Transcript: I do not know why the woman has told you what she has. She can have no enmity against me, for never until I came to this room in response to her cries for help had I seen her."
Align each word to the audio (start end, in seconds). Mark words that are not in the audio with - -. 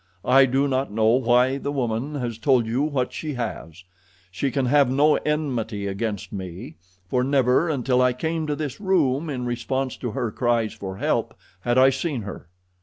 I 0.25 0.47
do 0.47 0.67
not 0.67 0.91
know 0.91 1.09
why 1.09 1.59
the 1.59 1.71
woman 1.71 2.15
has 2.15 2.39
told 2.39 2.65
you 2.65 2.81
what 2.81 3.13
she 3.13 3.35
has. 3.35 3.83
She 4.31 4.49
can 4.49 4.65
have 4.65 4.89
no 4.89 5.17
enmity 5.17 5.85
against 5.85 6.33
me, 6.33 6.77
for 7.07 7.23
never 7.23 7.69
until 7.69 8.01
I 8.01 8.13
came 8.13 8.47
to 8.47 8.55
this 8.55 8.81
room 8.81 9.29
in 9.29 9.45
response 9.45 9.95
to 9.97 10.09
her 10.09 10.31
cries 10.31 10.73
for 10.73 10.97
help 10.97 11.35
had 11.59 11.77
I 11.77 11.91
seen 11.91 12.23
her." 12.23 12.49